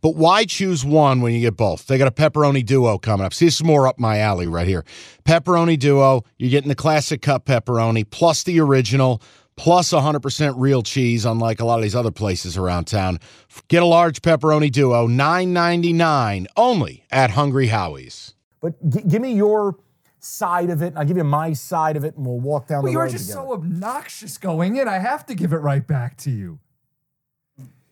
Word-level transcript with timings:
But 0.00 0.16
why 0.16 0.44
choose 0.44 0.84
one 0.84 1.20
when 1.20 1.32
you 1.34 1.40
get 1.40 1.56
both? 1.56 1.86
They 1.86 1.98
got 1.98 2.08
a 2.08 2.10
pepperoni 2.12 2.64
duo 2.64 2.98
coming 2.98 3.26
up. 3.26 3.34
See, 3.34 3.44
this 3.46 3.56
is 3.56 3.64
more 3.64 3.86
up 3.88 3.98
my 3.98 4.18
alley 4.18 4.46
right 4.46 4.66
here. 4.66 4.84
Pepperoni 5.24 5.78
duo, 5.78 6.22
you're 6.38 6.50
getting 6.50 6.68
the 6.68 6.74
classic 6.74 7.22
cup 7.22 7.44
pepperoni 7.46 8.08
plus 8.08 8.42
the 8.44 8.60
original 8.60 9.20
plus 9.56 9.90
100% 9.92 10.54
real 10.56 10.82
cheese, 10.82 11.24
unlike 11.24 11.58
a 11.60 11.64
lot 11.64 11.80
of 11.80 11.82
these 11.82 11.96
other 11.96 12.12
places 12.12 12.56
around 12.56 12.84
town. 12.86 13.18
Get 13.66 13.82
a 13.82 13.86
large 13.86 14.22
pepperoni 14.22 14.70
duo, 14.70 15.08
$9.99 15.08 16.46
only 16.56 17.04
at 17.10 17.30
Hungry 17.30 17.66
Howie's. 17.68 18.34
But 18.60 18.74
g- 18.88 19.02
give 19.02 19.20
me 19.22 19.32
your 19.32 19.76
side 20.20 20.70
of 20.70 20.82
it. 20.82 20.92
I'll 20.96 21.04
give 21.04 21.16
you 21.16 21.24
my 21.24 21.52
side 21.54 21.96
of 21.96 22.04
it, 22.04 22.16
and 22.16 22.24
we'll 22.26 22.38
walk 22.40 22.68
down 22.68 22.82
Well, 22.82 22.86
the 22.86 22.92
you 22.92 22.98
road 22.98 23.04
You 23.06 23.12
were 23.12 23.18
just 23.18 23.30
together. 23.30 23.46
so 23.48 23.52
obnoxious 23.54 24.38
going 24.38 24.76
in. 24.76 24.86
I 24.88 24.98
have 24.98 25.26
to 25.26 25.34
give 25.34 25.52
it 25.52 25.58
right 25.58 25.84
back 25.86 26.16
to 26.18 26.30
you. 26.30 26.60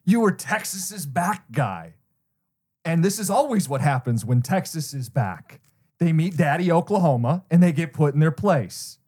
You 0.06 0.20
were 0.20 0.30
Texas's 0.30 1.04
back 1.04 1.50
guy. 1.50 1.94
And 2.84 3.04
this 3.04 3.18
is 3.18 3.28
always 3.28 3.68
what 3.68 3.80
happens 3.80 4.24
when 4.24 4.40
Texas 4.40 4.94
is 4.94 5.08
back. 5.08 5.60
They 5.98 6.12
meet 6.12 6.36
Daddy 6.36 6.70
Oklahoma 6.70 7.44
and 7.50 7.60
they 7.60 7.72
get 7.72 7.92
put 7.92 8.14
in 8.14 8.20
their 8.20 8.30
place. 8.30 8.98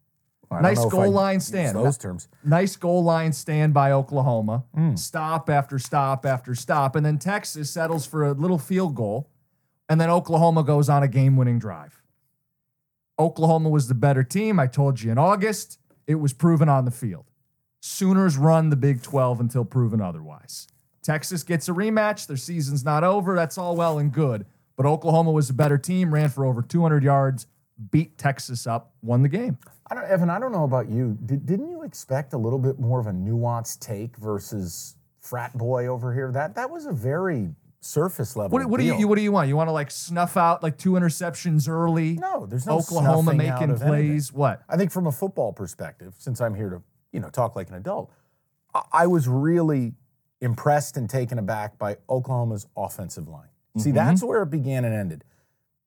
I 0.51 0.61
nice 0.61 0.83
goal 0.83 1.11
line 1.11 1.39
stand. 1.39 1.77
Those 1.77 1.97
terms. 1.97 2.27
Nice 2.43 2.75
goal 2.75 3.03
line 3.03 3.31
stand 3.31 3.73
by 3.73 3.91
Oklahoma. 3.91 4.65
Hmm. 4.73 4.95
Stop 4.95 5.49
after 5.49 5.79
stop 5.79 6.25
after 6.25 6.53
stop. 6.53 6.95
And 6.95 7.05
then 7.05 7.17
Texas 7.17 7.69
settles 7.69 8.05
for 8.05 8.25
a 8.25 8.33
little 8.33 8.57
field 8.57 8.95
goal. 8.95 9.29
And 9.87 10.01
then 10.01 10.09
Oklahoma 10.09 10.63
goes 10.63 10.89
on 10.89 11.01
a 11.01 11.07
game 11.07 11.37
winning 11.37 11.59
drive. 11.59 12.01
Oklahoma 13.17 13.69
was 13.69 13.87
the 13.87 13.95
better 13.95 14.23
team. 14.23 14.59
I 14.59 14.67
told 14.67 15.01
you 15.01 15.11
in 15.11 15.17
August, 15.17 15.79
it 16.07 16.15
was 16.15 16.33
proven 16.33 16.67
on 16.67 16.85
the 16.85 16.91
field. 16.91 17.31
Sooners 17.79 18.37
run 18.37 18.69
the 18.69 18.75
Big 18.75 19.01
12 19.01 19.39
until 19.39 19.63
proven 19.63 20.01
otherwise. 20.01 20.67
Texas 21.01 21.43
gets 21.43 21.69
a 21.69 21.73
rematch. 21.73 22.27
Their 22.27 22.37
season's 22.37 22.83
not 22.83 23.03
over. 23.03 23.35
That's 23.35 23.57
all 23.57 23.75
well 23.75 23.99
and 23.99 24.11
good. 24.11 24.45
But 24.75 24.85
Oklahoma 24.85 25.31
was 25.31 25.49
a 25.49 25.53
better 25.53 25.77
team, 25.77 26.13
ran 26.13 26.29
for 26.29 26.45
over 26.45 26.61
200 26.61 27.03
yards, 27.03 27.47
beat 27.91 28.17
Texas 28.17 28.65
up, 28.65 28.93
won 29.01 29.21
the 29.21 29.29
game. 29.29 29.57
I 29.91 29.95
don't, 29.95 30.05
Evan, 30.05 30.29
I 30.29 30.39
don't 30.39 30.51
know 30.51 30.63
about 30.63 30.89
you. 30.89 31.17
Did, 31.25 31.45
didn't 31.45 31.69
you 31.69 31.83
expect 31.83 32.33
a 32.33 32.37
little 32.37 32.59
bit 32.59 32.79
more 32.79 32.99
of 32.99 33.07
a 33.07 33.11
nuanced 33.11 33.79
take 33.79 34.15
versus 34.17 34.95
frat 35.19 35.57
boy 35.57 35.87
over 35.87 36.13
here? 36.13 36.31
That 36.31 36.55
that 36.55 36.69
was 36.69 36.85
a 36.85 36.91
very 36.91 37.49
surface 37.81 38.35
level. 38.35 38.57
What, 38.57 38.67
what 38.67 38.79
do 38.79 38.85
you 38.85 39.07
what 39.07 39.15
do 39.15 39.21
you 39.21 39.31
want? 39.31 39.47
You 39.47 39.55
want 39.55 39.67
to 39.67 39.73
like 39.73 39.91
snuff 39.91 40.37
out 40.37 40.61
like 40.61 40.77
two 40.77 40.91
interceptions 40.91 41.67
early? 41.67 42.13
No, 42.13 42.45
there's 42.45 42.65
no 42.65 42.77
Oklahoma 42.77 43.33
making 43.33 43.71
of 43.71 43.81
anything. 43.81 43.87
plays. 43.87 44.33
What? 44.33 44.61
I 44.69 44.77
think 44.77 44.91
from 44.91 45.07
a 45.07 45.11
football 45.11 45.53
perspective, 45.53 46.15
since 46.17 46.41
I'm 46.41 46.55
here 46.55 46.69
to 46.69 46.81
you 47.11 47.19
know 47.19 47.29
talk 47.29 47.55
like 47.55 47.69
an 47.69 47.75
adult, 47.75 48.11
I, 48.73 48.81
I 48.91 49.07
was 49.07 49.27
really 49.27 49.93
impressed 50.41 50.97
and 50.97 51.09
taken 51.09 51.37
aback 51.37 51.77
by 51.77 51.97
Oklahoma's 52.09 52.67
offensive 52.75 53.27
line. 53.27 53.49
See, 53.77 53.91
that's 53.91 54.23
where 54.23 54.41
it 54.43 54.49
began 54.49 54.83
and 54.83 54.93
ended. 54.93 55.23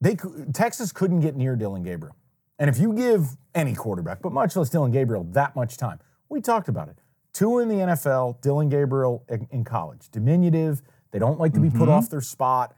They 0.00 0.16
Texas 0.52 0.92
couldn't 0.92 1.20
get 1.20 1.36
near 1.36 1.56
Dillon 1.56 1.82
Gabriel, 1.82 2.16
and 2.58 2.70
if 2.70 2.78
you 2.78 2.92
give 2.92 3.36
any 3.54 3.74
quarterback, 3.74 4.22
but 4.22 4.32
much 4.32 4.56
less 4.56 4.70
Dillon 4.70 4.90
Gabriel, 4.90 5.24
that 5.30 5.54
much 5.54 5.76
time, 5.76 6.00
we 6.28 6.40
talked 6.40 6.68
about 6.68 6.88
it. 6.88 6.98
Two 7.32 7.58
in 7.58 7.68
the 7.68 7.76
NFL, 7.76 8.40
Dillon 8.40 8.68
Gabriel 8.68 9.24
in, 9.28 9.64
college, 9.64 10.10
diminutive. 10.10 10.82
They 11.10 11.18
don't 11.18 11.38
like 11.38 11.54
to 11.54 11.60
be 11.60 11.70
put 11.70 11.88
off 11.88 12.10
their 12.10 12.20
spot. 12.20 12.74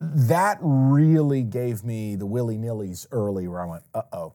That 0.00 0.58
really 0.60 1.42
gave 1.42 1.84
me 1.84 2.16
the 2.16 2.26
willy 2.26 2.58
nillies 2.58 3.06
early, 3.10 3.48
where 3.48 3.62
I 3.62 3.66
went, 3.66 3.82
uh 3.94 4.02
oh. 4.12 4.34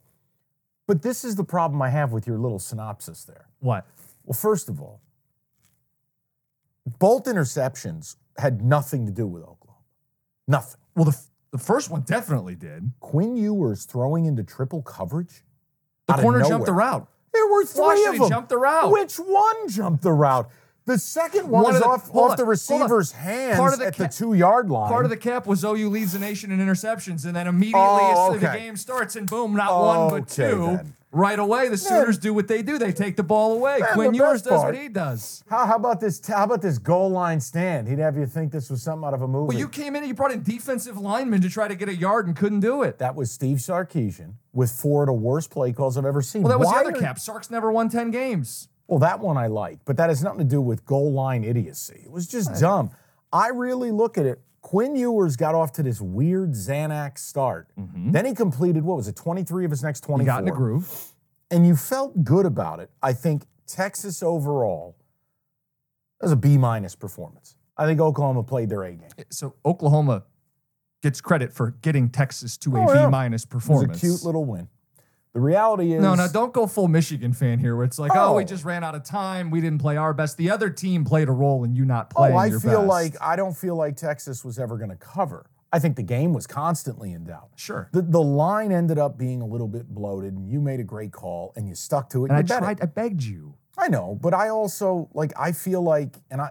But 0.88 1.01
this 1.01 1.23
is 1.23 1.35
the 1.35 1.44
problem 1.44 1.81
I 1.81 1.90
have 1.90 2.11
with 2.11 2.28
your 2.28 2.38
little 2.38 2.59
synopsis 2.59 3.23
there. 3.23 3.47
What? 3.59 3.85
Well, 4.25 4.38
first 4.38 4.69
of 4.69 4.81
all, 4.81 5.01
both 7.01 7.25
interceptions 7.25 8.16
had 8.38 8.62
nothing 8.63 9.06
to 9.07 9.12
do 9.12 9.28
with 9.28 9.41
Oklahoma. 9.41 9.79
Nothing. 10.47 10.79
Well, 10.95 11.06
the, 11.06 11.17
the 11.51 11.57
first 11.57 11.89
one 11.89 12.01
definitely 12.01 12.56
did. 12.56 12.91
Quinn 13.00 13.35
Ewers 13.35 13.85
throwing 13.85 14.25
into 14.25 14.44
triple 14.44 14.81
coverage. 14.84 15.44
The 16.07 16.13
corner 16.13 16.44
jumped 16.44 16.67
the 16.67 16.73
route. 16.73 17.07
There 17.34 17.47
were 17.47 17.66
three 17.66 17.81
Washington 17.81 18.13
of 18.13 18.19
them. 18.22 18.29
jumped 18.29 18.50
the 18.50 18.57
route. 18.57 18.91
Which 18.91 19.16
one 19.16 19.67
jumped 19.69 20.03
the 20.03 20.11
route? 20.13 20.50
The 20.85 20.97
second 20.97 21.47
one, 21.50 21.63
One 21.63 21.73
was 21.73 21.81
of 21.81 21.81
the- 21.84 21.88
off, 21.90 22.09
off 22.16 22.31
on, 22.31 22.38
the 22.38 22.45
receiver's 22.45 23.11
hands 23.13 23.57
Part 23.57 23.73
of 23.73 23.79
the 23.79 23.85
at 23.88 23.95
the 23.97 24.07
two 24.07 24.34
yard 24.34 24.69
line. 24.69 24.90
Part 24.90 25.06
of 25.06 25.11
the 25.11 25.17
cap 25.17 25.45
was 25.47 25.63
OU 25.63 25.90
leads 25.90 26.13
the 26.13 26.19
nation 26.19 26.51
in 26.51 26.59
interceptions, 26.59 27.25
and 27.25 27.35
then 27.35 27.47
immediately 27.47 27.79
Oh, 27.81 28.34
as 28.34 28.41
the 28.41 28.47
game 28.47 28.75
starts, 28.78 29.16
and 29.16 29.29
boom, 29.29 29.56
not 29.56 29.72
one 29.79 30.09
but 30.09 30.22
Okay, 30.40 30.51
two. 30.51 30.66
then. 30.66 30.94
Right 31.13 31.38
away, 31.38 31.67
the 31.67 31.77
Sooners 31.77 32.17
do 32.17 32.33
what 32.33 32.47
they 32.47 32.61
do. 32.61 32.77
They 32.77 32.94
take 32.94 33.17
the 33.17 33.23
ball 33.23 33.53
away. 33.53 33.79
Then 33.81 33.94
Quinn 33.94 34.13
Ewers 34.13 34.41
does 34.41 34.63
what 34.63 34.75
he 34.75 34.88
does. 34.88 35.44
how, 35.49 35.66
how 35.66 35.75
about 35.75 35.99
this? 35.99 36.25
How 36.25 36.45
about 36.45 36.61
this 36.61 36.77
goal 36.77 37.09
line 37.09 37.41
stand? 37.41 37.89
He'd 37.89 37.99
have 37.99 38.16
you 38.16 38.25
think 38.25 38.53
this 38.53 38.69
was 38.69 38.81
something 38.81 39.05
out 39.05 39.13
of 39.13 39.22
a 39.22 39.27
movie. 39.27 39.49
Well, 39.49 39.57
you 39.57 39.67
came 39.67 39.95
in 39.97 40.03
and 40.03 40.07
you 40.07 40.13
brought 40.13 40.31
in 40.31 40.41
defensive 40.41 40.97
linemen 40.97 41.41
to 41.41 41.49
try 41.49 41.67
to 41.67 41.75
get 41.75 41.89
a 41.89 41.95
yard 41.95 42.27
and 42.27 42.35
couldn't 42.35 42.61
do 42.61 42.83
it. 42.83 42.97
that 42.99 43.16
was 43.16 43.29
Steve 43.29 43.57
Sarkisian 43.57 44.35
with 44.53 44.72
four 44.72 45.03
of 45.03 45.07
the 45.07 45.13
worst 45.13 45.49
play 45.49 45.73
calls 45.73 45.97
I've 45.97 46.05
ever 46.05 46.22
seen. 46.22 46.44
Well, 46.44 46.51
that 46.51 46.59
was 46.59 46.67
Why 46.67 46.83
the 46.83 46.89
other 46.91 46.99
cap. 46.99 47.19
Sark's 47.19 47.49
never 47.49 47.72
won 47.72 47.89
10 47.89 48.11
games. 48.11 48.69
Well, 48.88 48.99
that 48.99 49.19
one 49.19 49.38
I 49.38 49.47
like, 49.47 49.79
but 49.85 49.97
that 49.97 50.09
has 50.09 50.23
nothing 50.23 50.39
to 50.39 50.45
do 50.45 50.61
with 50.61 50.85
goal 50.85 51.11
line 51.11 51.43
idiocy. 51.43 52.01
It 52.05 52.11
was 52.11 52.28
just 52.28 52.59
dumb. 52.59 52.91
I 53.33 53.49
really 53.49 53.91
look 53.91 54.17
at 54.17 54.25
it. 54.25 54.41
Quinn 54.61 54.95
Ewers 54.95 55.35
got 55.35 55.55
off 55.55 55.72
to 55.73 55.83
this 55.83 55.99
weird 55.99 56.51
Xanax 56.51 57.19
start. 57.19 57.69
Mm-hmm. 57.79 58.11
Then 58.11 58.25
he 58.25 58.33
completed, 58.33 58.83
what 58.83 58.97
was 58.97 59.07
it, 59.07 59.16
23 59.16 59.66
of 59.66 59.72
his 59.72 59.83
next 59.83 60.01
24? 60.01 60.19
He 60.22 60.25
got 60.25 60.39
in 60.39 60.45
the 60.45 60.51
groove. 60.51 61.13
And 61.49 61.66
you 61.67 61.75
felt 61.75 62.23
good 62.23 62.45
about 62.45 62.79
it. 62.79 62.89
I 63.01 63.13
think 63.13 63.47
Texas 63.67 64.22
overall, 64.23 64.95
that 66.19 66.25
was 66.25 66.31
a 66.31 66.38
B 66.38 66.57
minus 66.57 66.95
performance. 66.95 67.55
I 67.75 67.85
think 67.85 67.99
Oklahoma 67.99 68.44
played 68.44 68.69
their 68.69 68.83
A 68.83 68.91
game. 68.94 69.09
So 69.31 69.55
Oklahoma 69.66 70.23
gets 71.01 71.19
credit 71.19 71.51
for 71.51 71.72
getting 71.81 72.09
Texas 72.09 72.57
to 72.59 72.78
oh, 72.78 72.81
a 72.81 72.83
Oh, 72.83 72.93
B 72.93 72.99
yeah. 72.99 73.09
minus 73.09 73.43
It 73.43 73.53
was 73.53 73.63
performance. 73.63 73.97
a 73.97 73.99
cute 73.99 74.23
little 74.23 74.45
win. 74.45 74.67
The 75.33 75.39
reality 75.39 75.93
is. 75.93 76.01
No, 76.01 76.13
no, 76.13 76.27
don't 76.27 76.51
go 76.51 76.67
full 76.67 76.89
Michigan 76.89 77.31
fan 77.31 77.57
here 77.59 77.75
where 77.75 77.85
it's 77.85 77.97
like, 77.97 78.11
oh, 78.13 78.35
we 78.35 78.43
Oh. 78.43 78.45
just 78.45 78.65
ran 78.65 78.83
out 78.83 78.95
of 78.95 79.03
time. 79.03 79.49
We 79.49 79.61
didn't 79.61 79.79
play 79.79 79.95
our 79.95 80.13
best. 80.13 80.35
The 80.35 80.49
other 80.49 80.69
team 80.69 81.05
played 81.05 81.29
a 81.29 81.31
role 81.31 81.63
in 81.63 81.73
you 81.75 81.85
not 81.85 82.11
oh, 82.15 82.19
playing. 82.19 82.35
Oh, 82.35 82.37
I 82.39 82.45
your 82.47 82.59
feel 82.59 82.79
best. 82.79 82.87
like 82.87 83.15
I 83.21 83.35
don't 83.37 83.55
feel 83.55 83.75
like 83.75 83.95
Texas 83.95 84.43
was 84.43 84.59
ever 84.59 84.77
going 84.77 84.89
to 84.89 84.97
cover. 84.97 85.49
I 85.73 85.79
think 85.79 85.95
the 85.95 86.03
game 86.03 86.33
was 86.33 86.45
constantly 86.47 87.13
in 87.13 87.23
doubt. 87.23 87.47
Sure. 87.55 87.87
The, 87.93 88.01
the 88.01 88.21
line 88.21 88.73
ended 88.73 88.99
up 88.99 89.17
being 89.17 89.41
a 89.41 89.45
little 89.45 89.69
bit 89.69 89.87
bloated, 89.87 90.33
and 90.33 90.49
you 90.51 90.59
made 90.59 90.81
a 90.81 90.83
great 90.83 91.13
call, 91.13 91.53
and 91.55 91.65
you 91.65 91.75
stuck 91.75 92.09
to 92.09 92.25
it. 92.25 92.27
and 92.29 92.35
I 92.35 92.41
you 92.41 92.45
bet 92.45 92.59
tried. 92.59 92.81
I 92.81 92.85
begged 92.87 93.23
you. 93.23 93.55
I 93.77 93.87
know, 93.87 94.19
but 94.21 94.33
I 94.33 94.49
also 94.49 95.09
like. 95.13 95.31
I 95.39 95.53
feel 95.53 95.81
like, 95.81 96.17
and 96.29 96.41
I 96.41 96.49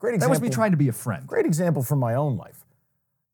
great 0.00 0.14
example. 0.14 0.14
That 0.14 0.14
example. 0.14 0.30
was 0.30 0.40
me 0.42 0.48
trying 0.50 0.70
to 0.72 0.76
be 0.76 0.88
a 0.88 0.92
friend. 0.92 1.28
Great 1.28 1.46
example 1.46 1.84
from 1.84 2.00
my 2.00 2.14
own 2.14 2.36
life. 2.36 2.64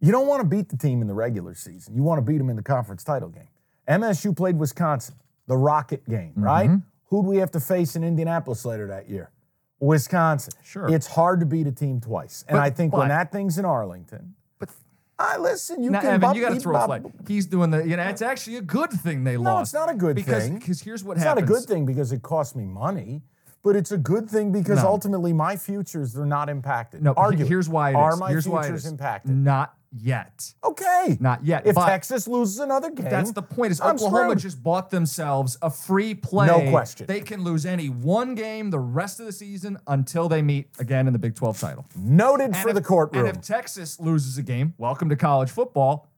You 0.01 0.13
don't 0.13 0.27
want 0.27 0.43
to 0.43 0.47
beat 0.47 0.69
the 0.69 0.77
team 0.77 1.01
in 1.01 1.09
the 1.09 1.15
regular 1.15 1.55
season. 1.55 1.95
You 1.97 2.03
want 2.03 2.19
to 2.19 2.23
beat 2.23 2.37
them 2.37 2.51
in 2.51 2.57
the 2.57 2.63
conference 2.63 3.03
title 3.03 3.31
game. 3.31 3.49
MSU 3.89 4.37
played 4.37 4.59
Wisconsin, 4.59 5.15
the 5.47 5.57
Rocket 5.57 6.09
game, 6.09 6.33
right? 6.37 6.69
Mm-hmm. 6.69 6.79
Who'd 7.09 7.25
we 7.27 7.37
have 7.39 7.51
to 7.53 7.61
face 7.61 7.95
in 7.97 8.03
Indianapolis 8.05 8.65
later 8.65 8.87
that 8.89 9.09
year? 9.09 9.31
Wisconsin. 9.79 10.53
Sure. 10.65 10.89
It's 10.93 11.07
hard 11.07 11.41
to 11.41 11.47
beat 11.47 11.67
a 11.67 11.73
team 11.73 12.01
twice. 12.01 12.45
And 12.49 12.57
But- 12.57 12.63
I 12.63 12.71
think 12.71 12.93
but- 12.93 12.99
when 12.99 13.09
that 13.09 13.31
thing's 13.31 13.59
in 13.59 13.65
Arlington, 13.65 14.35
But 14.59 14.71
I 15.19 15.37
listen, 15.37 15.83
you 15.83 15.91
now, 15.91 16.01
can 16.01 16.09
Evan, 16.09 16.21
bop- 16.21 16.37
you 16.37 16.43
got 16.43 16.49
to 16.49 16.55
beep, 16.55 16.63
throw 16.63 16.77
a 16.77 16.85
flag. 16.87 17.13
He's 17.29 17.47
doing 17.47 17.71
the, 17.71 17.87
you 17.87 17.97
know, 17.97 18.03
it's 18.05 18.23
actually 18.23 18.57
a 18.57 18.63
good 18.63 18.91
thing 18.91 19.23
they 19.25 19.37
No, 19.37 19.43
lost. 19.43 19.75
No, 19.75 19.81
it's 19.81 19.87
not 19.87 19.95
a 19.95 19.99
good 19.99 20.17
because, 20.17 20.45
thing. 20.45 20.59
Because 20.59 20.81
here's 20.81 21.05
what 21.05 21.17
It's 21.17 21.25
happens. 21.25 21.49
not 21.49 21.57
a 21.57 21.61
good 21.61 21.69
thing 21.69 21.87
because 21.87 22.11
it 22.13 22.23
cost 22.23 22.57
me 22.57 22.65
money, 22.65 23.23
but 23.63 23.77
it's 23.77 23.93
a 23.93 23.99
good 23.99 24.29
thing 24.31 24.51
because 24.51 24.83
No. 24.83 24.89
ultimately 24.89 25.33
my 25.33 25.57
futures 25.57 26.13
they're 26.15 26.25
not 26.27 26.49
impacted. 26.49 27.03
No, 27.03 27.15
Arguably. 27.15 27.47
here's 27.47 27.69
why 27.69 27.91
it 27.91 27.93
is. 27.93 27.97
Are 27.99 28.17
my 28.17 28.31
here's 28.31 28.47
futures 28.47 28.87
impacted? 28.87 29.31
Not 29.37 29.76
yet. 29.93 30.53
Okay. 30.65 31.17
Not 31.21 31.45
yet. 31.45 31.67
If 31.67 31.75
but 31.75 31.87
Texas 31.87 32.27
loses 32.29 32.59
another 32.59 32.91
game, 32.91 33.09
that's 33.09 33.33
the 33.33 33.43
point. 33.43 33.73
Is 33.73 33.81
I'm 33.81 33.97
Oklahoma 33.97 34.25
screwed. 34.31 34.39
just 34.39 34.63
bought 34.63 34.91
themselves 34.91 35.57
a 35.63 35.71
free 35.71 36.15
play? 36.15 36.47
No 36.47 36.71
question. 36.71 37.07
They 37.07 37.21
can 37.21 37.43
lose 37.43 37.65
any 37.67 37.89
one 37.89 38.35
game 38.35 38.71
the 38.71 38.79
rest 38.79 39.21
of 39.21 39.27
the 39.27 39.33
season 39.33 39.79
until 39.87 40.29
they 40.29 40.43
meet 40.43 40.69
again 40.79 41.07
in 41.07 41.13
the 41.13 41.19
Big 41.19 41.35
12 41.35 41.59
title. 41.61 41.87
noted 41.97 42.45
And 42.47 42.57
for 42.57 42.69
if- 42.71 42.75
the 42.75 42.83
courtroom. 42.83 43.27
And 43.27 43.37
if 43.37 43.43
Texas 43.43 43.99
loses 44.01 44.39
a 44.39 44.43
game, 44.43 44.75
welcome 44.79 45.09
to 45.09 45.17
college 45.17 45.51
football. 45.51 46.09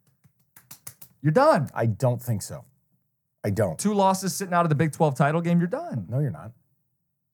You're 1.22 1.32
done. 1.32 1.68
I 1.74 1.86
don't 1.86 2.22
think 2.22 2.42
so. 2.42 2.64
I 3.44 3.50
don't. 3.50 3.78
Two 3.78 3.94
losses 3.94 4.34
sitting 4.34 4.54
out 4.54 4.64
of 4.64 4.68
the 4.68 4.74
Big 4.74 4.92
12 4.92 5.14
title 5.16 5.40
game, 5.40 5.58
you're 5.58 5.68
done. 5.68 6.06
No, 6.08 6.18
you're 6.20 6.30
not. 6.30 6.52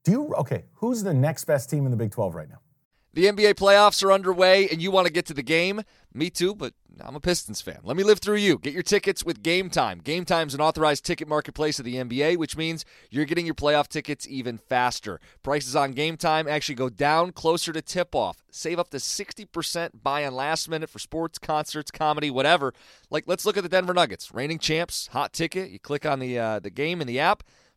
Do 0.05 0.13
you? 0.13 0.35
Okay. 0.35 0.65
Who's 0.75 1.03
the 1.03 1.15
next 1.15 1.45
best 1.47 1.71
team 1.71 1.85
in 1.87 1.91
the 1.91 1.97
Big 1.97 2.11
12 2.11 2.35
right 2.35 2.49
now? 2.49 2.59
The 3.15 3.27
NBA 3.27 3.55
playoffs 3.55 4.03
are 4.03 4.11
underway 4.11 4.69
and 4.69 4.83
you 4.83 4.91
want 4.91 5.07
to 5.07 5.13
get 5.13 5.25
to 5.27 5.35
the 5.35 5.43
game? 5.45 5.83
Me 6.13 6.31
too, 6.31 6.53
but 6.53 6.75
I'm 7.01 7.15
a 7.15 7.21
Pistons 7.21 7.61
fan. 7.61 7.79
Let 7.85 7.97
me 7.97 8.03
live 8.03 8.19
through 8.19 8.39
you. 8.39 8.59
Get 8.59 8.73
your 8.73 8.83
tickets 8.83 9.25
with 9.25 9.41
Game 9.41 9.71
Time. 9.71 10.01
Game 10.01 10.25
Time's 10.25 10.53
an 10.53 10.61
authorized 10.61 11.05
ticket 11.05 11.29
marketplace 11.29 11.79
of 11.79 11.85
the 11.85 11.95
NBA, 11.95 12.39
which 12.39 12.57
means 12.57 12.85
you're 13.11 13.25
getting 13.25 13.47
your 13.47 13.55
playoff 13.55 13.87
tickets 13.87 14.27
even 14.29 14.59
faster. 14.59 15.21
Prices 15.45 15.77
on 15.77 15.93
Game 15.93 16.17
Time 16.17 16.49
actually 16.49 16.75
go 16.75 16.89
down 16.89 17.31
closer 17.31 17.73
to 17.73 17.81
tip 17.81 18.17
off. 18.17 18.43
Save 18.51 18.81
up 18.81 18.91
to 18.91 18.97
60% 18.97 19.91
buying 20.03 20.33
last 20.33 20.69
minute 20.69 20.91
for 20.91 20.99
sports, 20.99 21.39
concerts, 21.39 21.93
comedy, 21.93 22.33
whatever. 22.33 22.75
Like 23.11 23.29
let's 23.29 23.47
look 23.47 23.57
at 23.57 23.63
the 23.63 23.69
Denver 23.69 23.95
Nuggets. 23.95 24.35
Reigning 24.35 24.59
champs, 24.59 25.07
hot 25.13 25.33
ticket. 25.33 25.71
You 25.71 25.79
click 25.79 26.05
on 26.05 26.19
the 26.19 26.37
uh, 26.37 26.59
the 26.59 26.71
game 26.71 27.01
in 27.01 27.07
the 27.07 27.21
app. 27.21 27.45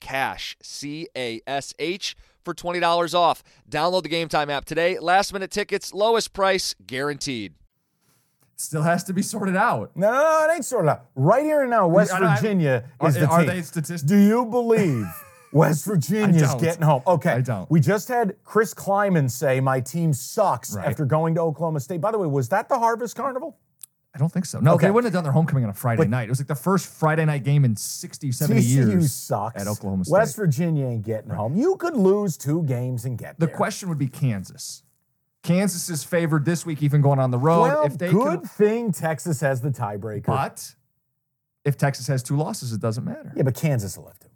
CASH, 0.00 0.56
C 0.62 1.08
A 1.16 1.40
S 1.46 1.74
H, 1.78 2.16
for 2.44 2.54
$20 2.54 3.14
off. 3.14 3.42
Download 3.70 4.02
the 4.02 4.08
Game 4.08 4.28
Time 4.28 4.50
app 4.50 4.64
today. 4.64 4.98
Last 4.98 5.32
minute 5.32 5.50
tickets, 5.50 5.92
lowest 5.92 6.32
price 6.32 6.74
guaranteed. 6.86 7.54
Still 8.56 8.82
has 8.82 9.04
to 9.04 9.12
be 9.12 9.22
sorted 9.22 9.54
out. 9.56 9.92
No, 9.94 10.10
no, 10.10 10.18
no, 10.18 10.46
it 10.50 10.54
ain't 10.56 10.64
sorted 10.64 10.88
out. 10.90 11.04
Right 11.14 11.44
here 11.44 11.60
and 11.62 11.70
now, 11.70 11.86
West 11.86 12.12
I- 12.12 12.32
I- 12.32 12.34
Virginia 12.36 12.84
Are- 12.98 13.08
is 13.08 13.14
the 13.14 13.26
are 13.28 13.38
team. 13.40 13.46
they 13.48 13.62
statistics? 13.62 14.02
Do 14.02 14.16
you 14.16 14.46
believe 14.46 15.06
West 15.52 15.84
Virginia's 15.84 16.42
don't. 16.50 16.60
getting 16.60 16.82
home? 16.82 17.02
Okay. 17.06 17.30
I 17.30 17.40
don't. 17.40 17.70
We 17.70 17.78
just 17.78 18.08
had 18.08 18.34
Chris 18.44 18.74
Klieman 18.74 19.30
say 19.30 19.60
my 19.60 19.80
team 19.80 20.12
sucks 20.12 20.74
Right. 20.74 20.86
after 20.88 21.04
going 21.04 21.36
to 21.36 21.40
Oklahoma 21.42 21.78
State. 21.80 22.00
By 22.00 22.10
the 22.10 22.18
way, 22.18 22.26
was 22.26 22.48
that 22.48 22.68
the 22.68 22.78
Harvest 22.78 23.14
Carnival? 23.14 23.56
I 24.14 24.18
don't 24.18 24.32
think 24.32 24.46
so. 24.46 24.58
No, 24.58 24.74
Okay. 24.74 24.86
they 24.86 24.90
wouldn't 24.90 25.06
have 25.12 25.18
done 25.18 25.22
their 25.24 25.32
homecoming 25.32 25.64
on 25.64 25.70
a 25.70 25.74
Friday 25.74 26.06
night. 26.06 26.24
It 26.24 26.30
was 26.30 26.40
like 26.40 26.48
the 26.48 26.54
first 26.54 26.86
Friday 26.88 27.24
night 27.24 27.44
game 27.44 27.64
in 27.64 27.76
60, 27.76 28.32
70 28.32 28.60
TCU 28.62 28.64
years 28.74 29.12
sucks. 29.12 29.60
at 29.60 29.68
Oklahoma 29.68 30.04
State. 30.04 30.12
West 30.12 30.36
Virginia 30.36 30.86
ain't 30.86 31.04
getting 31.04 31.30
home. 31.30 31.54
You 31.56 31.76
could 31.76 31.94
lose 31.96 32.36
two 32.36 32.62
games 32.64 33.04
and 33.04 33.18
get 33.18 33.38
the 33.38 33.46
there. 33.46 33.54
question 33.54 33.88
would 33.90 33.98
be 33.98 34.08
Kansas. 34.08 34.82
Kansas 35.42 35.88
is 35.88 36.02
favored 36.02 36.44
this 36.44 36.66
week, 36.66 36.82
even 36.82 37.00
going 37.00 37.18
on 37.18 37.30
the 37.30 37.38
road. 37.38 37.62
well, 37.62 37.82
if 37.84 37.96
they 37.96 38.10
good 38.10 38.40
could, 38.40 38.50
thing 38.50 38.92
Texas 38.92 39.40
has 39.40 39.60
the 39.60 39.70
tiebreaker. 39.70 40.26
but 40.26 40.74
if 41.64 41.76
Texas 41.76 42.06
has 42.08 42.22
two 42.22 42.36
losses, 42.36 42.72
it 42.72 42.80
doesn't 42.80 43.04
matter. 43.04 43.32
yeah, 43.36 43.42
but 43.44 43.54
Kansas 43.54 43.96
will 43.96 44.06
have 44.06 44.18
to. 44.20 44.28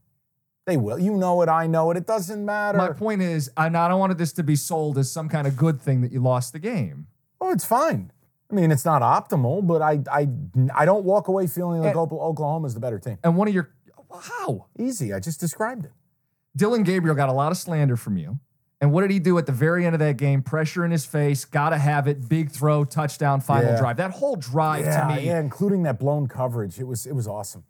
They 0.65 0.77
will. 0.77 0.99
You 0.99 1.15
know 1.15 1.43
it. 1.43 1.49
I 1.49 1.67
know 1.67 1.91
it. 1.91 1.97
It 1.97 2.07
doesn't 2.07 2.45
matter. 2.45 2.79
My 2.79 2.93
point 2.93 3.21
is, 3.21 3.51
I 3.57 3.67
I 3.67 3.69
don't 3.89 3.99
want 3.99 4.17
this 4.17 4.33
to 4.35 4.45
be 4.45 4.55
sold 4.55 4.97
as 4.97 5.11
some 5.11 5.29
kind 5.29 5.47
of 5.49 5.57
good 5.57 5.81
thing 5.81 6.03
that 6.03 6.13
you 6.13 6.21
lost 6.21 6.53
the 6.53 6.61
game. 6.61 7.09
Oh, 7.41 7.51
it's 7.51 7.65
fine. 7.65 8.13
I 8.53 8.55
mean, 8.55 8.71
it's 8.71 8.85
not 8.85 9.01
optimal, 9.03 9.67
but 9.67 9.81
I 9.81 10.01
I 10.13 10.29
I 10.75 10.85
don't 10.85 11.05
walk 11.05 11.29
away 11.29 11.47
feeling 11.47 11.81
like 11.81 11.97
Oklahoma 11.97 12.67
is 12.67 12.75
the 12.75 12.81
better 12.81 12.99
team. 12.99 13.19
And 13.25 13.37
one 13.37 13.49
of 13.49 13.55
your 13.55 13.71
how 14.23 14.67
Easy. 14.79 15.13
I 15.15 15.21
just 15.21 15.41
described 15.41 15.87
it. 15.87 15.93
Dillon 16.55 16.83
Gabriel 16.83 17.17
got 17.17 17.31
a 17.31 17.33
lot 17.33 17.51
of 17.51 17.57
slander 17.57 17.97
from 17.97 18.19
you. 18.19 18.39
And 18.83 18.93
what 18.93 19.03
did 19.03 19.11
he 19.11 19.21
do 19.21 19.39
at 19.39 19.47
the 19.47 19.53
very 19.53 19.87
end 19.87 19.95
of 19.95 20.01
that 20.01 20.17
game? 20.19 20.43
Pressure 20.43 20.85
in 20.85 20.91
his 20.91 21.07
face, 21.07 21.45
gotta 21.47 21.79
have 21.79 22.07
it, 22.09 22.29
big 22.29 22.51
throw, 22.51 22.85
touchdown, 22.85 23.41
final 23.41 23.71
Yeah. 23.73 23.79
drive. 23.79 23.97
That 23.97 24.11
whole 24.11 24.37
drive 24.37 24.85
Yeah, 24.85 25.07
to 25.07 25.15
me, 25.15 25.27
yeah, 25.29 25.41
including 25.41 25.85
that 25.85 25.99
blown 25.99 26.27
coverage. 26.27 26.79
It 26.79 26.87
was 26.87 27.07
it 27.07 27.15
was 27.15 27.27
awesome. 27.27 27.65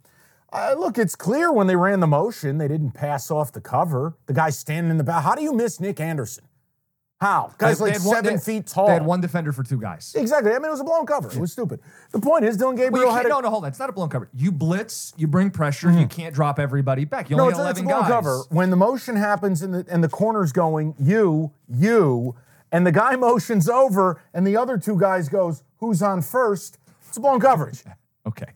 Uh, 0.52 0.74
look, 0.76 0.98
it's 0.98 1.14
clear 1.14 1.50
when 1.52 1.66
they 1.66 1.76
ran 1.76 2.00
the 2.00 2.06
motion, 2.06 2.58
they 2.58 2.68
didn't 2.68 2.90
pass 2.90 3.30
off 3.30 3.52
the 3.52 3.60
cover. 3.60 4.16
The 4.26 4.34
guy 4.34 4.50
standing 4.50 4.90
in 4.90 4.98
the 4.98 5.04
back. 5.04 5.22
How 5.22 5.34
do 5.34 5.42
you 5.42 5.52
miss 5.54 5.80
Nic 5.80 5.98
Anderson? 6.00 6.44
How? 7.22 7.52
Guy's 7.56 7.78
They 7.78 7.84
like 7.84 7.92
had 7.92 8.02
one- 8.02 8.16
seven 8.16 8.34
they- 8.34 8.40
feet 8.40 8.66
tall. 8.66 8.88
They 8.88 8.94
had 8.94 9.06
one 9.06 9.20
defender 9.20 9.52
for 9.52 9.62
two 9.62 9.78
guys. 9.80 10.12
Exactly. 10.18 10.50
I 10.50 10.56
mean, 10.56 10.64
it 10.64 10.70
was 10.70 10.80
a 10.80 10.84
blown 10.84 11.06
cover. 11.06 11.30
It 11.30 11.38
was 11.38 11.52
stupid. 11.52 11.78
The 12.10 12.18
point 12.18 12.44
is, 12.44 12.56
Dillon 12.56 12.74
Well, 12.74 12.84
Gabriel 12.84 13.06
you 13.06 13.12
had 13.12 13.22
can't, 13.22 13.26
a, 13.26 13.28
no, 13.36 13.40
no, 13.42 13.50
hold 13.50 13.62
on. 13.62 13.68
It's 13.68 13.78
not 13.78 13.88
a 13.88 13.92
blown 13.92 14.08
cover. 14.08 14.28
You 14.34 14.50
blitz, 14.50 15.14
you 15.16 15.28
bring 15.28 15.52
pressure, 15.52 15.86
mm-hmm. 15.86 16.00
you 16.00 16.06
can't 16.08 16.34
drop 16.34 16.58
everybody 16.58 17.04
back. 17.04 17.30
You 17.30 17.36
No, 17.36 17.44
only 17.44 17.52
it's, 17.52 17.58
have 17.60 17.70
it's 17.70 17.78
a 17.78 17.82
11 17.84 18.00
blown 18.00 18.10
guys. 18.10 18.10
cover. 18.10 18.38
When 18.50 18.70
the 18.70 18.76
motion 18.76 19.14
happens 19.14 19.62
and 19.62 19.72
the, 19.72 19.86
and 19.88 20.02
the 20.02 20.08
corner's 20.08 20.50
going, 20.50 20.96
you, 20.98 21.52
you, 21.68 22.34
and 22.72 22.84
the 22.84 22.90
guy 22.92 23.14
motions 23.30 23.68
over 23.68 24.20
and 24.34 24.44
the 24.44 24.56
other 24.56 24.76
two 24.76 24.98
guys 24.98 25.28
goes, 25.28 25.62
who's 25.76 26.02
on 26.02 26.22
first? 26.22 26.78
It's 27.06 27.16
a 27.16 27.20
blown 27.20 27.38
coverage. 27.40 27.84
Okay. 28.26 28.46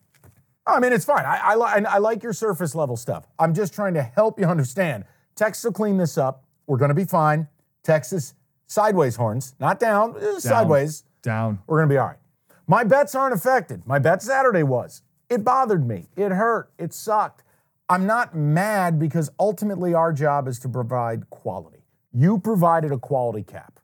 I 0.66 0.78
mean, 0.80 0.92
it's 0.92 1.04
fine. 1.04 1.24
I, 1.24 1.38
I, 1.42 1.54
li- 1.56 1.84
I 1.86 1.98
like 1.98 2.22
your 2.22 2.32
surface 2.32 2.74
level 2.74 2.96
stuff. 2.96 3.26
I'm 3.38 3.52
just 3.54 3.72
trying 3.74 3.94
to 3.94 4.02
help 4.02 4.38
you 4.40 4.46
understand. 4.46 5.04
Texas 5.36 5.64
will 5.64 5.72
clean 5.72 5.96
this 5.96 6.16
up. 6.18 6.44
We're 6.68 6.76
going 6.78 6.88
to 6.90 6.94
be 6.94 7.04
fine. 7.04 7.46
Texas, 7.82 8.34
sideways 8.66 9.16
horns, 9.16 9.54
not 9.58 9.78
down, 9.80 10.16
eh, 10.20 10.38
sideways. 10.38 11.04
Down. 11.22 11.60
We're 11.66 11.78
going 11.78 11.88
to 11.88 11.92
be 11.94 11.98
all 11.98 12.08
right. 12.08 12.18
My 12.66 12.84
bets 12.84 13.14
aren't 13.14 13.34
affected. 13.34 13.86
My 13.86 13.98
bet 13.98 14.22
Saturday 14.22 14.62
was. 14.62 15.02
It 15.28 15.44
bothered 15.44 15.86
me. 15.86 16.06
It 16.16 16.30
hurt. 16.30 16.70
It 16.78 16.92
sucked. 16.92 17.42
I'm 17.88 18.06
not 18.06 18.34
mad 18.34 18.98
because 18.98 19.30
ultimately 19.38 19.94
our 19.94 20.12
job 20.12 20.48
is 20.48 20.58
to 20.60 20.68
provide 20.68 21.30
quality. 21.30 21.84
You 22.12 22.38
provided 22.38 22.92
a 22.92 22.98
quality 22.98 23.42
cap. 23.42 23.78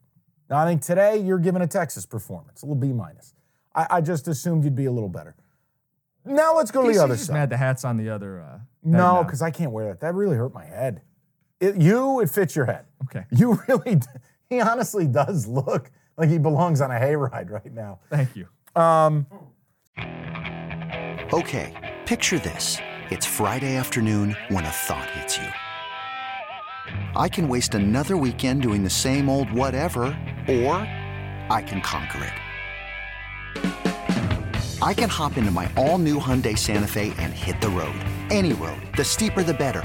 Now, 0.51 0.59
I 0.59 0.67
think 0.67 0.83
today 0.83 1.19
you're 1.19 1.39
giving 1.39 1.63
a 1.63 1.67
Texas 1.67 2.07
performance, 2.07 2.63
a 2.63 2.67
little 2.67 2.81
B 2.81 2.93
minus. 2.93 3.35
I, 3.75 3.87
I 3.91 4.01
just 4.01 4.29
assumed 4.29 4.65
you'd 4.65 4.77
be 4.77 4.87
a 4.87 4.93
little 4.93 5.09
better. 5.09 5.35
Now 6.25 6.57
let's 6.57 6.71
go 6.71 6.83
to 6.83 6.93
the 6.93 7.03
other 7.03 7.15
he's 7.15 7.27
side. 7.27 7.33
mad 7.35 7.51
the 7.51 7.57
hat's 7.57 7.85
on 7.85 7.97
the 7.97 8.09
other. 8.09 8.41
Uh, 8.41 8.59
No, 8.83 9.25
because 9.25 9.43
I 9.43 9.51
can't 9.51 9.73
wear 9.73 9.87
that. 9.87 10.01
That 10.01 10.15
really 10.15 10.37
hurt 10.37 10.55
my 10.55 10.65
head. 10.65 11.03
It, 11.61 11.81
you, 11.81 12.21
it 12.21 12.31
fits 12.31 12.55
your 12.55 12.67
head. 12.67 12.85
Okay. 13.05 13.25
You 13.31 13.61
really, 13.69 14.01
he 14.53 14.61
honestly 14.61 15.07
does 15.07 15.47
look 15.47 15.91
like 16.17 16.29
he 16.29 16.39
belongs 16.39 16.81
on 16.81 16.91
a 16.91 16.95
hayride 16.95 17.51
right 17.51 17.73
now. 17.73 17.99
Thank 18.11 18.37
you. 18.37 18.47
Um, 18.77 19.27
okay, 21.33 21.99
picture 22.07 22.39
this. 22.39 22.79
It's 23.11 23.27
Friday 23.27 23.77
afternoon 23.77 24.37
when 24.49 24.65
a 24.65 24.71
thought 24.71 25.11
hits 25.11 25.37
you. 25.37 25.49
I 27.17 27.29
can 27.29 27.49
waste 27.49 27.75
another 27.75 28.17
weekend 28.17 28.63
doing 28.63 28.83
the 28.83 28.91
same 28.91 29.29
old 29.29 29.51
whatever, 29.53 30.03
or 30.49 30.77
I 31.51 31.63
can 31.67 31.81
conquer 31.81 32.25
it. 32.25 32.33
I 34.83 34.95
can 34.95 35.09
hop 35.09 35.37
into 35.37 35.53
my 35.53 35.71
all 35.77 35.99
new 35.99 36.19
Hyundai 36.19 36.59
Santa 36.59 36.89
Fe 36.89 37.15
and 37.19 37.33
hit 37.33 37.61
the 37.61 37.69
road. 37.69 37.95
Any 38.31 38.53
road. 38.55 38.83
The 38.97 39.05
steeper, 39.05 39.45
the 39.45 39.55
better. 39.55 39.85